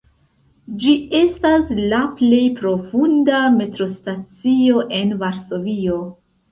[0.83, 6.03] Ĝi estas la plej profunda metrostacio en Varsovio.